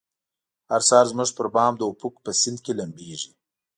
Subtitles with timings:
[0.71, 3.31] هر سهار زموږ پربام د افق په سیند کې لمبیږې